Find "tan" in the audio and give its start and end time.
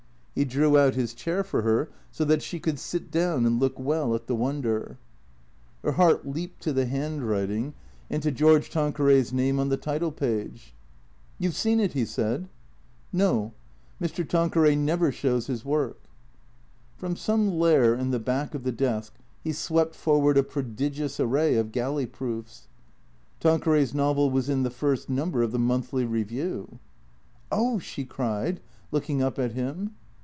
8.71-8.93